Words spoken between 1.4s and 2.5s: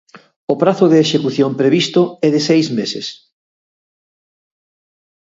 previsto é de